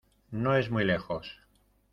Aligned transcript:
No 0.31 0.55
es 0.55 0.71
muy 0.71 0.83
lejos. 0.83 1.37